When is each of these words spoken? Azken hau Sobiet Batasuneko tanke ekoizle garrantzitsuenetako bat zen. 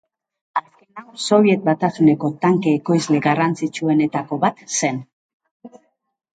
Azken 0.61 1.01
hau 1.01 1.13
Sobiet 1.25 1.67
Batasuneko 1.67 2.33
tanke 2.47 2.75
ekoizle 2.79 3.21
garrantzitsuenetako 3.29 4.43
bat 4.49 4.67
zen. 4.83 5.01